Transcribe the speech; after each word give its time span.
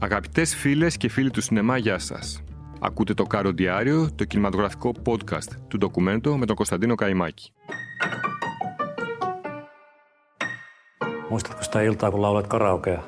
Αγαπητές 0.00 0.56
φίλες 0.56 0.96
και 0.96 1.08
φίλοι 1.08 1.30
του 1.30 1.40
σινεμά, 1.40 1.76
γεια 1.76 1.98
σας. 1.98 2.42
Ακούτε 2.80 3.14
το 3.14 3.24
Κάρο 3.24 3.52
Διάριο, 3.52 4.10
το 4.14 4.24
κινηματογραφικό 4.24 4.92
podcast 5.06 5.52
του 5.68 5.78
ντοκουμέντο 5.78 6.36
με 6.36 6.46
τον 6.46 6.56
Κωνσταντίνο 6.56 6.94
Καϊμάκη. 6.94 7.52
Muistatko 11.30 11.62
sitä 11.62 11.82
iltaa, 11.82 12.10
kun 12.10 12.22
laulat 12.22 12.46
karaokea? 12.46 13.00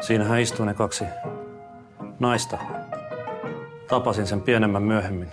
Siinähän 0.00 0.40
istuu 0.40 0.64
ne 0.64 0.74
kaksi 0.74 1.04
naista. 2.18 2.58
Tapasin 3.88 4.26
sen 4.26 4.40
pienemmän 4.40 4.82
myöhemmin. 4.82 5.30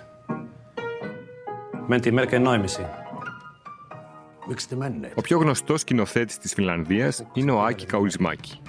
Mentiin 1.87 2.15
melkein 2.15 2.43
naimisiin. 2.43 2.87
Miksi 4.47 4.69
te 4.69 4.75
menneet? 4.75 5.13
Ο 5.17 5.21
πιο 5.21 5.37
γνωστός 5.37 5.81
σκηνοθέτης 5.81 6.37
της 6.37 6.53
Φινλανδίας 6.53 7.25
είναι 7.33 7.51
ο 7.51 7.65
Άκη 7.65 7.85
Καουλισμάκη. 7.85 8.61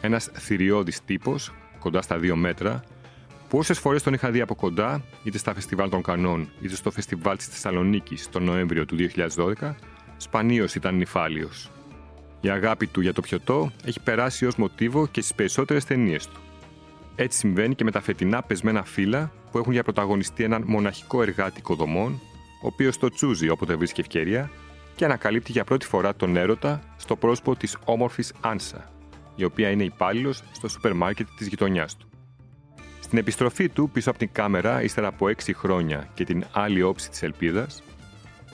Ένας 0.00 0.30
θηριώδης 0.34 1.04
τύπος, 1.04 1.52
κοντά 1.78 2.02
στα 2.02 2.18
δύο 2.18 2.36
μέτρα, 2.36 2.82
που 3.48 3.58
όσε 3.58 3.74
φορές 3.74 4.02
τον 4.02 4.12
είχα 4.12 4.30
δει 4.30 4.40
από 4.40 4.54
κοντά, 4.54 5.02
είτε 5.22 5.38
στα 5.38 5.54
φεστιβάλ 5.54 5.88
των 5.88 6.02
Κανών, 6.02 6.48
είτε 6.60 6.74
στο 6.74 6.90
φεστιβάλ 6.90 7.36
της 7.36 7.46
Θεσσαλονίκη 7.46 8.16
τον 8.30 8.42
Νοέμβριο 8.42 8.84
του 8.84 8.96
2012, 8.96 9.74
σπανίως 10.16 10.74
ήταν 10.74 10.94
νυφάλιος. 10.94 11.70
Η 12.40 12.48
αγάπη 12.48 12.86
του 12.86 13.00
για 13.00 13.12
το 13.12 13.20
πιωτό 13.20 13.72
έχει 13.84 14.00
περάσει 14.00 14.46
ως 14.46 14.56
μοτίβο 14.56 15.06
και 15.06 15.20
στις 15.20 15.34
περισσότερες 15.34 15.84
ταινίες 15.84 16.26
του. 16.26 16.40
Έτσι 17.14 17.38
συμβαίνει 17.38 17.74
και 17.74 17.84
με 17.84 17.90
τα 17.90 18.00
φετινά 18.00 18.42
πεσμένα 18.42 18.84
φύλλα 18.84 19.32
που 19.50 19.58
έχουν 19.58 19.72
για 19.72 19.82
πρωταγωνιστή 19.82 20.44
έναν 20.44 20.64
μοναχικό 20.66 21.22
εργάτη 21.22 21.58
οικοδομών, 21.58 22.20
ο 22.62 22.66
οποίος 22.66 22.98
το 22.98 23.08
τσούζει 23.08 23.48
όποτε 23.48 23.74
βρίσκει 23.74 24.00
ευκαιρία 24.00 24.50
και 24.96 25.04
ανακαλύπτει 25.04 25.52
για 25.52 25.64
πρώτη 25.64 25.86
φορά 25.86 26.14
τον 26.14 26.36
έρωτα 26.36 26.80
στο 26.96 27.16
πρόσωπο 27.16 27.56
της 27.56 27.76
όμορφης 27.84 28.32
Άνσα, 28.40 28.90
η 29.38 29.44
οποία 29.44 29.70
είναι 29.70 29.84
υπάλληλος 29.84 30.42
στο 30.52 30.68
σούπερ 30.68 30.94
μάρκετ 30.94 31.26
της 31.36 31.46
γειτονιάς 31.46 31.96
του. 31.96 32.08
Στην 33.00 33.18
επιστροφή 33.18 33.68
του 33.68 33.90
πίσω 33.90 34.10
από 34.10 34.18
την 34.18 34.32
κάμερα, 34.32 34.82
ύστερα 34.82 35.06
από 35.06 35.26
6 35.26 35.54
χρόνια 35.54 36.08
και 36.14 36.24
την 36.24 36.44
άλλη 36.52 36.82
όψη 36.82 37.10
της 37.10 37.22
ελπίδας, 37.22 37.82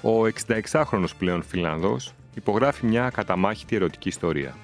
ο 0.03 0.25
66χρονο 0.25 1.06
πλέον 1.19 1.42
Φιλανδός 1.42 2.14
υπογράφει 2.34 2.86
μια 2.86 3.11
καταμάχητη 3.11 3.77
ερωτική 3.77 4.09
ιστορία. 4.09 4.56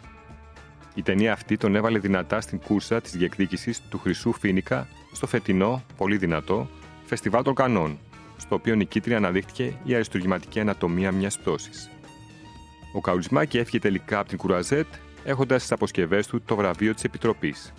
Η 0.95 1.03
ταινία 1.03 1.33
αυτή 1.33 1.56
τον 1.56 1.75
έβαλε 1.75 1.98
δυνατά 1.98 2.41
στην 2.41 2.61
κούρσα 2.61 3.00
της 3.00 3.12
διεκδίκησης 3.12 3.83
του 3.89 3.98
Χρυσού 3.98 4.33
Φίνικα 4.33 4.89
στο 5.12 5.27
φετινό, 5.27 5.83
πολύ 5.97 6.17
δυνατό, 6.17 6.69
Φεστιβάλ 7.05 7.42
των 7.42 7.55
Κανών, 7.55 7.98
στο 8.36 8.55
οποίο 8.55 8.75
νικήτρια 8.75 9.17
αναδείχθηκε 9.17 9.75
η 9.84 9.95
αριστουργηματική 9.95 10.61
ανατομία 10.61 11.12
μιας 11.12 11.39
πτώσης. 11.39 11.91
Ο 12.92 13.00
Καουλισμάκη 13.00 13.58
έφυγε 13.58 13.78
τελικά 13.78 14.19
από 14.19 14.28
την 14.28 14.39
Κουραζέτ, 14.39 14.86
έχοντας 15.25 15.63
στι 15.63 15.75
αποσκευές 15.75 16.27
του 16.27 16.43
το 16.43 16.57
βραβείο 16.57 16.95
της 16.95 17.05
Επιτροπής, 17.05 17.73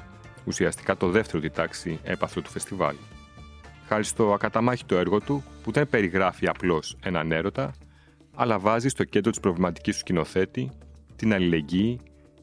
ουσιαστικά 0.45 0.97
το 0.97 1.09
δεύτερο 1.09 1.41
τη 1.41 1.49
τάξη 1.49 1.99
έπαθρο 2.03 2.41
του 2.41 2.49
φεστιβάλ. 2.49 2.95
Χάρη 3.87 4.03
στο 4.03 4.33
ακαταμάχητο 4.33 4.97
έργο 4.97 5.19
του, 5.19 5.43
που 5.63 5.71
δεν 5.71 5.89
περιγράφει 5.89 6.47
απλώς 6.47 6.97
έναν 7.03 7.31
έρωτα, 7.31 7.73
αλλά 8.35 8.59
βάζει 8.59 8.89
στο 8.89 9.03
κέντρο 9.03 9.31
της 9.31 9.39
προβληματικής 9.39 9.93
του 9.93 9.99
σκηνοθέτη 9.99 10.71
την 11.15 11.33
αλληλεγγύη, 11.33 11.99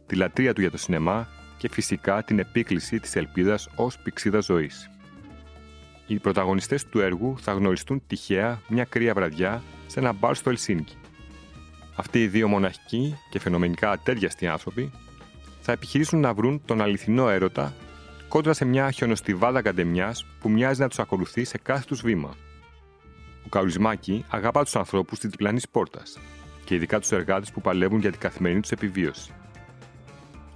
τη 0.06 0.16
λατρεία 0.16 0.54
του 0.54 0.60
για 0.60 0.70
το 0.70 0.78
σινεμά 0.78 1.28
και 1.58 1.68
φυσικά 1.68 2.22
την 2.22 2.38
επίκληση 2.38 3.00
της 3.00 3.16
ελπίδας 3.16 3.68
ως 3.76 3.98
πηξίδα 3.98 4.40
ζωής. 4.40 4.90
Οι 6.06 6.18
πρωταγωνιστές 6.18 6.84
του 6.84 7.00
έργου 7.00 7.38
θα 7.38 7.52
γνωριστούν 7.52 8.02
τυχαία 8.06 8.60
μια 8.68 8.84
κρύα 8.84 9.14
βραδιά 9.14 9.62
σε 9.86 10.00
ένα 10.00 10.12
μπαρ 10.12 10.34
στο 10.34 10.50
Ελσίνκι. 10.50 10.96
Αυτοί 11.98 12.22
οι 12.22 12.28
δύο 12.28 12.48
μοναχικοί 12.48 13.18
και 13.30 13.38
φαινομενικά 13.38 13.90
ατέριαστοι 13.90 14.46
άνθρωποι 14.46 14.90
θα 15.60 15.72
επιχειρήσουν 15.72 16.20
να 16.20 16.34
βρουν 16.34 16.62
τον 16.64 16.80
αληθινό 16.80 17.28
έρωτα 17.28 17.74
κόντρα 18.28 18.52
σε 18.52 18.64
μια 18.64 18.90
χιονοστιβάδα 18.90 19.62
καντεμιάς 19.62 20.26
που 20.40 20.50
μοιάζει 20.50 20.80
να 20.80 20.88
τους 20.88 20.98
ακολουθεί 20.98 21.44
σε 21.44 21.58
κάθε 21.58 21.84
του 21.86 21.96
βήμα. 21.96 22.34
Ο 23.44 23.48
Καουλισμάκη 23.48 24.24
αγαπά 24.28 24.64
τους 24.64 24.76
ανθρώπους 24.76 25.18
της 25.18 25.30
διπλανής 25.30 25.68
πόρτας 25.68 26.18
και 26.64 26.74
ειδικά 26.74 27.00
τους 27.00 27.10
εργάτες 27.10 27.50
που 27.50 27.60
παλεύουν 27.60 28.00
για 28.00 28.10
την 28.10 28.20
καθημερινή 28.20 28.60
τους 28.60 28.70
επιβίωση. 28.70 29.30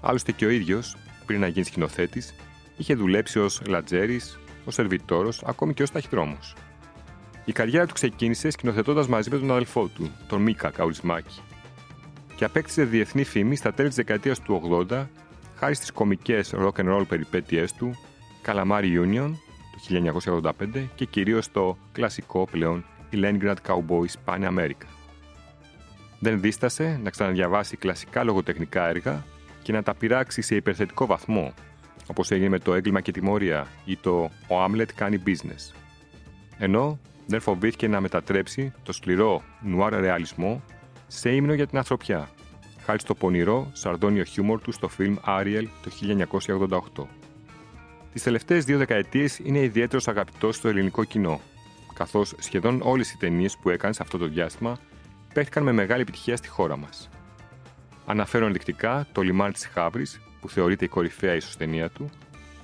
Άλλωστε 0.01 0.33
και 0.33 0.47
ο 0.47 0.51
ίδιος, 0.51 0.97
πριν 1.27 1.41
να 1.41 1.47
γίνει 1.47 1.67
σκηνοθέτης, 1.67 2.35
είχε 2.77 2.95
δουλέψει 2.95 3.39
ως 3.39 3.63
λατζέρης, 3.67 4.39
ως 4.65 4.75
σερβιτόρος, 4.75 5.43
ακόμη 5.47 5.75
και 5.75 5.83
ως 5.83 5.91
ταχυδρόμος. 5.91 6.55
Η 7.45 7.53
καριέρα 7.53 7.87
του 7.87 7.95
ξεκίνησε 7.95 8.51
σκηνοθετώντας 8.51 9.09
μαζί 9.09 9.31
με 9.31 9.39
τον 9.39 9.51
αδελφό 9.51 9.87
του, 9.87 10.11
τον 10.29 10.43
Μίκα 10.43 10.71
Καουλισμάκη, 10.71 11.41
και 12.37 12.45
απέκτησε 12.45 12.85
διεθνή 12.85 13.25
φήμη 13.25 13.57
στα 13.57 13.73
τέλη 13.73 13.89
της 13.89 13.97
δεκαετίας 13.97 14.41
του 14.41 14.87
80 14.91 15.07
χάρη 15.57 15.75
στις 15.75 15.93
κομικές 15.93 16.55
rock 16.57 16.73
and 16.73 16.97
roll 16.97 17.05
περιπέτειές 17.09 17.73
του 17.73 17.95
Calamari 18.47 19.05
Union 19.05 19.31
το 19.73 20.51
1985 20.75 20.87
και 20.95 21.05
κυρίως 21.05 21.51
το 21.51 21.77
κλασικό 21.93 22.49
πλέον 22.51 22.85
η 23.11 23.21
Leningrad 23.23 23.55
Cowboys 23.67 24.15
Pan 24.25 24.49
America. 24.49 24.87
Δεν 26.19 26.41
δίστασε 26.41 27.01
να 27.03 27.11
ξαναδιαβάσει 27.11 27.77
κλασικά 27.77 28.25
λογοτεχνικά 28.25 28.89
έργα 28.89 29.25
και 29.63 29.73
να 29.73 29.83
τα 29.83 29.95
πειράξει 29.95 30.43
σε 30.43 30.57
υπερθετικό 30.57 31.07
βαθμό, 31.07 31.55
όπως 32.07 32.31
έγινε 32.31 32.49
με 32.49 32.59
το 32.59 32.75
έγκλημα 32.75 33.01
και 33.01 33.13
τιμωρία 33.13 33.67
ή 33.85 33.97
το 33.97 34.31
«Ο 34.49 34.63
Άμλετ 34.63 34.91
κάνει 34.95 35.23
business». 35.27 35.75
Ενώ 36.59 36.99
δεν 37.33 37.41
φοβήθηκε 37.41 37.89
να 37.89 38.01
μετατρέψει 38.01 38.73
το 38.83 38.93
σκληρό 38.93 39.43
νουάρ 39.61 39.95
ρεαλισμό 40.01 40.63
σε 41.07 41.35
ύμνο 41.35 41.53
για 41.55 41.67
την 41.67 41.79
ανθρωπιά, 41.79 42.31
χάρη 42.85 43.01
στο 43.01 43.15
πονηρό 43.15 43.71
σαρδόνιο 43.73 44.25
χιούμορ 44.25 44.61
του 44.61 44.73
στο 44.73 44.89
φιλμ 44.89 45.17
Ariel 45.27 45.65
το 45.83 45.91
1988. 46.97 47.07
Τις 48.13 48.23
τελευταίες 48.23 48.65
δύο 48.65 48.79
δεκαετίες 48.79 49.39
είναι 49.39 49.59
ιδιαίτερος 49.59 50.09
αγαπητός 50.09 50.57
στο 50.57 50.69
ελληνικό 50.69 51.05
κοινό, 51.05 51.41
καθώς 51.95 52.35
σχεδόν 52.39 52.81
όλες 52.83 53.13
οι 53.13 53.17
ταινίες 53.17 53.57
που 53.57 53.71
έκανε 53.71 53.93
σε 53.93 54.03
αυτό 54.03 54.19
το 54.19 54.27
διάστημα 54.27 54.79
παίχτηκαν 55.35 55.63
με 55.63 55.73
μεγάλη 55.73 56.03
επιτυχία 56.03 56.37
στη 56.37 56.49
χώρα 56.49 56.77
μας. 56.77 57.09
Αναφέρω 58.07 58.47
ενδεικτικά 58.47 59.07
το 59.13 59.21
Λιμάνι 59.23 59.53
της 59.53 59.67
Χάβρης, 59.67 60.21
που 60.41 60.49
θεωρείται 60.49 60.85
η 60.85 60.89
κορυφαία 60.89 61.35
ίσω 61.35 61.59
ταινία 61.59 61.91
του, 61.91 62.11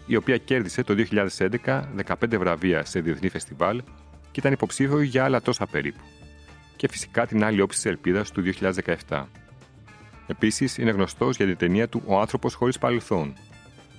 η 0.07 0.17
οποία 0.17 0.37
κέρδισε 0.37 0.83
το 0.83 0.95
2011 0.95 1.83
15 2.07 2.39
βραβεία 2.39 2.85
σε 2.85 3.01
διεθνή 3.01 3.29
φεστιβάλ 3.29 3.83
και 4.39 4.45
ήταν 4.47 4.57
υποψήφιο 4.57 5.01
για 5.01 5.25
άλλα 5.25 5.43
τόσα 5.43 5.67
περίπου. 5.67 6.01
Και 6.77 6.89
φυσικά 6.89 7.27
την 7.27 7.45
άλλη 7.45 7.61
όψη 7.61 7.77
της 7.77 7.91
ελπίδας 7.91 8.31
του 8.31 8.43
2017. 9.09 9.27
Επίσης, 10.27 10.79
είναι 10.79 10.91
γνωστός 10.91 11.37
για 11.37 11.47
την 11.47 11.57
ταινία 11.57 11.89
του 11.89 12.03
Ο 12.07 12.21
άνθρωπος 12.21 12.55
χωρίς 12.55 12.79
παρελθόν, 12.79 13.35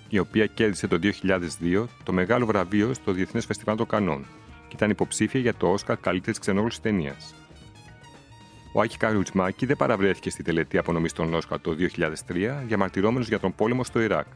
η 0.10 0.20
οποία 0.20 0.46
κέρδισε 0.46 0.88
το 0.88 1.00
2002 1.00 1.88
το 2.04 2.12
μεγάλο 2.12 2.46
βραβείο 2.46 2.94
στο 2.94 3.12
Διεθνές 3.12 3.46
Φεστιβάλ 3.46 3.76
των 3.76 3.88
Κανών 3.88 4.26
και 4.68 4.76
ήταν 4.76 4.90
υποψήφια 4.90 5.40
για 5.40 5.54
το 5.54 5.68
Όσκαρ 5.68 5.98
καλύτερης 5.98 6.40
ξενόγλωση 6.40 6.82
ταινίας. 6.82 7.36
Ο 8.74 8.82
Άκη 8.82 8.98
Καρουτσμάκη 8.98 9.66
δεν 9.66 9.78
παραβρέθηκε 9.78 10.30
στη 10.30 10.44
τελετή 10.44 10.78
απονομής 10.78 11.14
των 11.14 11.34
Όσκαρ 11.34 11.60
το 11.62 11.76
2003, 11.76 12.64
διαμαρτυρόμενος 12.66 13.28
για 13.28 13.40
τον 13.40 13.56
πόλεμο 13.56 13.84
στο 13.84 14.00
Ιράκ. 14.02 14.28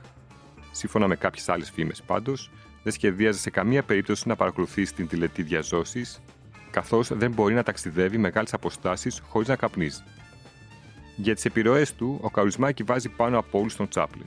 Σύμφωνα 0.71 1.07
με 1.07 1.15
κάποιες 1.15 1.49
άλλες 1.49 1.71
φήμες, 1.71 2.01
πάντως, 2.01 2.49
δεν 2.83 2.93
σχεδίαζε 2.93 3.39
σε 3.39 3.49
καμία 3.49 3.83
περίπτωση 3.83 4.27
να 4.27 4.35
παρακολουθήσει 4.35 4.93
την 4.93 5.07
τελετή 5.07 5.43
διαζώσης, 5.43 6.21
καθώς 6.71 7.07
δεν 7.13 7.31
μπορεί 7.31 7.53
να 7.53 7.63
ταξιδεύει 7.63 8.17
μεγάλες 8.17 8.53
αποστάσεις 8.53 9.21
χωρίς 9.27 9.47
να 9.47 9.55
καπνίζει. 9.55 10.03
Για 11.15 11.35
τις 11.35 11.45
επιρροές 11.45 11.95
του, 11.95 12.19
ο 12.21 12.29
Καρουτσμάκη 12.29 12.83
βάζει 12.83 13.09
πάνω 13.09 13.37
από 13.37 13.59
όλους 13.59 13.75
τον 13.75 13.87
Τσάπλιν. 13.87 14.25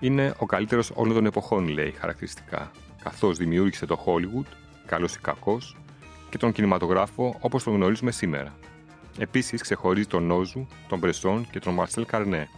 Είναι 0.00 0.34
ο 0.38 0.46
καλύτερος 0.46 0.90
όλων 0.94 1.14
των 1.14 1.26
εποχών, 1.26 1.68
λέει 1.68 1.90
χαρακτηριστικά, 1.90 2.70
καθώς 3.02 3.36
δημιούργησε 3.38 3.86
το 3.86 4.04
Hollywood, 4.06 4.46
καλός 4.86 5.14
ή 5.14 5.18
κακός, 5.20 5.76
και 6.30 6.38
τον 6.38 6.52
κινηματογράφο 6.52 7.36
όπως 7.40 7.62
τον 7.62 7.74
γνωρίζουμε 7.74 8.10
σήμερα. 8.10 8.56
Επίσης 9.18 9.60
ξεχωρίζει 9.60 10.06
τον 10.06 10.24
Νόζου, 10.24 10.66
τον 10.88 10.98
Μπρεσόν 10.98 11.46
και 11.50 11.58
τον 11.58 11.74
Μαρσέλ 11.74 12.06
Καρνέ, 12.06 12.48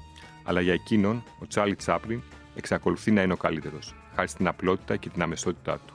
αλλά 0.44 0.60
για 0.60 0.72
εκείνον 0.72 1.22
ο 1.38 1.46
Τσάρλι 1.46 1.76
Τσάπλιν 1.76 2.22
εξακολουθεί 2.54 3.10
να 3.10 3.22
είναι 3.22 3.32
ο 3.32 3.36
καλύτερος, 3.36 3.94
χάρη 4.16 4.28
στην 4.28 4.46
απλότητα 4.46 4.96
και 4.96 5.08
την 5.08 5.22
αμεσότητά 5.22 5.78
του. 5.86 5.94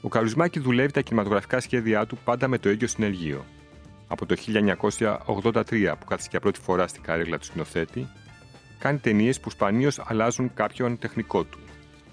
Ο 0.00 0.08
Καρουσμάκη 0.08 0.60
δουλεύει 0.60 0.92
τα 0.92 1.00
κινηματογραφικά 1.00 1.60
σχέδιά 1.60 2.06
του 2.06 2.18
πάντα 2.24 2.48
με 2.48 2.58
το 2.58 2.70
ίδιο 2.70 2.88
συνεργείο. 2.88 3.44
Από 4.08 4.26
το 4.26 4.36
1983 5.26 5.94
που 5.98 6.06
κάθισε 6.06 6.28
για 6.30 6.40
πρώτη 6.40 6.60
φορά 6.60 6.86
στην 6.86 7.02
καρέκλα 7.02 7.38
του 7.38 7.44
σκηνοθέτη, 7.44 8.08
κάνει 8.78 8.98
ταινίες 8.98 9.40
που 9.40 9.50
σπανίως 9.50 9.98
αλλάζουν 10.04 10.54
κάποιον 10.54 10.98
τεχνικό 10.98 11.44
του, 11.44 11.58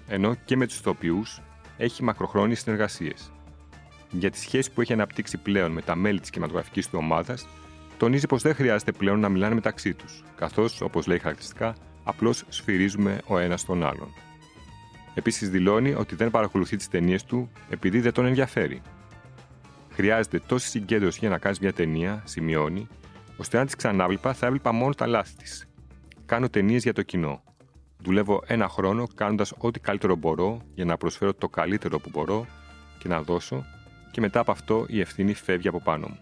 ενώ 0.08 0.34
και 0.44 0.56
με 0.56 0.66
τους 0.66 0.78
ηθοποιούς 0.78 1.40
έχει 1.76 2.02
μακροχρόνιες 2.02 2.60
συνεργασίες. 2.60 3.32
Για 4.10 4.30
τη 4.30 4.38
σχέση 4.38 4.70
που 4.72 4.80
έχει 4.80 4.92
αναπτύξει 4.92 5.36
πλέον 5.36 5.70
με 5.70 5.82
τα 5.82 5.94
μέλη 5.94 6.20
της 6.20 6.30
κινηματογραφικής 6.30 6.88
του 6.88 6.98
ομάδας, 7.00 7.46
τονίζει 7.96 8.26
πως 8.26 8.42
δεν 8.42 8.54
χρειάζεται 8.54 8.92
πλέον 8.92 9.20
να 9.20 9.28
μιλάνε 9.28 9.54
μεταξύ 9.54 9.94
τους, 9.94 10.22
καθώς, 10.36 10.80
όπως 10.80 11.06
λέει 11.06 11.18
χαρακτηριστικά, 11.18 11.74
απλώς 12.04 12.44
σφυρίζουμε 12.48 13.20
ο 13.26 13.38
ένας 13.38 13.64
τον 13.64 13.84
άλλον. 13.84 14.08
Επίσης 15.14 15.50
δηλώνει 15.50 15.94
ότι 15.94 16.14
δεν 16.14 16.30
παρακολουθεί 16.30 16.76
τις 16.76 16.88
ταινίες 16.88 17.24
του 17.24 17.50
επειδή 17.70 18.00
δεν 18.00 18.12
τον 18.12 18.26
ενδιαφέρει. 18.26 18.82
Χρειάζεται 19.90 20.40
τόση 20.46 20.68
συγκέντρωση 20.68 21.18
για 21.20 21.28
να 21.28 21.38
κάνεις 21.38 21.58
μια 21.58 21.72
ταινία, 21.72 22.22
σημειώνει, 22.24 22.88
ώστε 23.36 23.58
αν 23.58 23.66
της 23.66 23.74
ξανάβλεπα 23.74 24.32
θα 24.32 24.46
έβλεπα 24.46 24.72
μόνο 24.72 24.94
τα 24.94 25.06
λάθη 25.06 25.36
της. 25.36 25.66
Κάνω 26.26 26.48
ταινίες 26.48 26.82
για 26.82 26.92
το 26.92 27.02
κοινό. 27.02 27.42
Δουλεύω 27.98 28.42
ένα 28.46 28.68
χρόνο 28.68 29.06
κάνοντας 29.14 29.52
ό,τι 29.58 29.80
καλύτερο 29.80 30.16
μπορώ 30.16 30.60
για 30.74 30.84
να 30.84 30.96
προσφέρω 30.96 31.34
το 31.34 31.48
καλύτερο 31.48 31.98
που 31.98 32.08
μπορώ 32.12 32.46
και 32.98 33.08
να 33.08 33.22
δώσω, 33.22 33.64
και 34.10 34.20
μετά 34.20 34.40
από 34.40 34.50
αυτό 34.50 34.86
η 34.88 35.00
ευθύνη 35.00 35.34
φεύγει 35.34 35.68
από 35.68 35.80
πάνω 35.80 36.06
μου. 36.08 36.18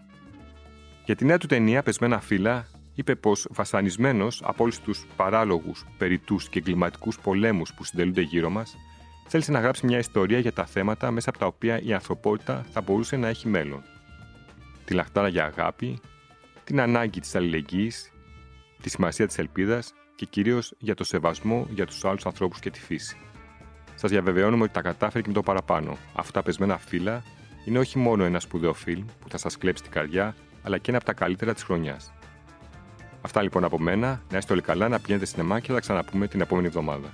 Για 1.05 1.15
τη 1.15 1.25
νέα 1.25 1.37
του 1.37 1.47
ταινία, 1.47 1.83
Πεσμένα 1.83 2.19
φύλλα, 2.19 2.67
είπε 3.01 3.15
πως 3.15 3.47
βασανισμένος 3.51 4.41
από 4.45 4.63
όλους 4.63 4.79
τους 4.79 5.05
παράλογους, 5.15 5.85
περιτούς 5.97 6.49
και 6.49 6.59
εγκληματικούς 6.59 7.19
πολέμους 7.19 7.73
που 7.73 7.83
συντελούνται 7.83 8.21
γύρω 8.21 8.49
μας, 8.49 8.75
θέλησε 9.27 9.51
να 9.51 9.59
γράψει 9.59 9.85
μια 9.85 9.97
ιστορία 9.97 10.39
για 10.39 10.53
τα 10.53 10.65
θέματα 10.65 11.11
μέσα 11.11 11.29
από 11.29 11.39
τα 11.39 11.45
οποία 11.45 11.81
η 11.81 11.93
ανθρωπότητα 11.93 12.65
θα 12.71 12.81
μπορούσε 12.81 13.15
να 13.15 13.27
έχει 13.27 13.47
μέλλον. 13.47 13.83
Τη 14.85 14.93
λαχτάρα 14.93 15.27
για 15.27 15.45
αγάπη, 15.45 15.99
την 16.63 16.79
ανάγκη 16.79 17.19
της 17.19 17.35
αλληλεγγύης, 17.35 18.11
τη 18.81 18.89
σημασία 18.89 19.27
της 19.27 19.37
ελπίδας 19.37 19.93
και 20.15 20.25
κυρίως 20.25 20.73
για 20.77 20.95
το 20.95 21.03
σεβασμό 21.03 21.67
για 21.69 21.85
τους 21.85 22.05
άλλους 22.05 22.25
ανθρώπους 22.25 22.59
και 22.59 22.69
τη 22.69 22.79
φύση. 22.79 23.17
Σας 23.95 24.09
διαβεβαιώνουμε 24.09 24.63
ότι 24.63 24.73
τα 24.73 24.81
κατάφερε 24.81 25.21
και 25.21 25.27
με 25.27 25.33
το 25.33 25.41
παραπάνω. 25.41 25.97
Αυτά 26.15 26.31
τα 26.31 26.43
πεσμένα 26.43 26.77
φύλλα 26.77 27.23
είναι 27.65 27.79
όχι 27.79 27.97
μόνο 27.97 28.23
ένα 28.23 28.39
σπουδαίο 28.39 28.73
φιλμ 28.73 29.05
που 29.19 29.29
θα 29.29 29.37
σας 29.37 29.57
κλέψει 29.57 29.83
την 29.83 29.91
καρδιά, 29.91 30.35
αλλά 30.63 30.77
και 30.77 30.89
ένα 30.89 30.97
από 30.97 31.05
τα 31.05 31.13
καλύτερα 31.13 31.53
της 31.53 31.63
χρονιάς. 31.63 32.13
Αυτά 33.33 33.43
λοιπόν 33.43 33.63
από 33.63 33.79
μένα. 33.79 34.21
Να 34.31 34.37
είστε 34.37 34.53
όλοι 34.53 34.61
καλά, 34.61 34.87
να 34.87 34.99
πηγαίνετε 34.99 35.25
σινεμά 35.25 35.59
και 35.59 35.67
θα 35.67 35.73
τα 35.73 35.79
ξαναπούμε 35.79 36.27
την 36.27 36.41
επόμενη 36.41 36.67
εβδομάδα. 36.67 37.07